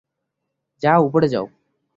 [0.81, 1.45] যাও, উপরে যাও।